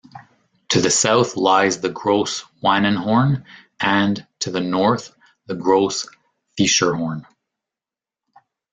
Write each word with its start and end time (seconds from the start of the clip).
To 0.69 0.81
the 0.81 0.89
south 0.89 1.37
lies 1.37 1.79
the 1.79 1.91
Gross 1.91 2.43
Wannenhorn 2.63 3.45
and, 3.79 4.25
to 4.39 4.49
the 4.49 4.59
north, 4.59 5.15
the 5.45 5.53
Gross 5.53 6.07
Fiescherhorn. 6.59 7.23